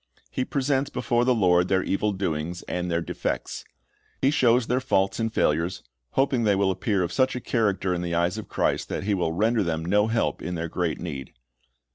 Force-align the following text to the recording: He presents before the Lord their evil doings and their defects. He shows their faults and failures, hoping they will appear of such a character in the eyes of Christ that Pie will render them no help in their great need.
He 0.31 0.43
presents 0.43 0.89
before 0.89 1.25
the 1.25 1.35
Lord 1.35 1.67
their 1.67 1.83
evil 1.83 2.11
doings 2.11 2.63
and 2.63 2.89
their 2.89 3.01
defects. 3.03 3.63
He 4.19 4.31
shows 4.31 4.65
their 4.65 4.79
faults 4.79 5.19
and 5.19 5.31
failures, 5.31 5.83
hoping 6.13 6.41
they 6.43 6.55
will 6.55 6.71
appear 6.71 7.03
of 7.03 7.13
such 7.13 7.35
a 7.35 7.39
character 7.39 7.93
in 7.93 8.01
the 8.01 8.15
eyes 8.15 8.39
of 8.39 8.49
Christ 8.49 8.89
that 8.89 9.03
Pie 9.05 9.13
will 9.13 9.31
render 9.31 9.61
them 9.61 9.85
no 9.85 10.07
help 10.07 10.41
in 10.41 10.55
their 10.55 10.69
great 10.69 10.99
need. 10.99 11.33